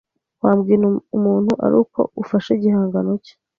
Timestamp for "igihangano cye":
2.53-3.33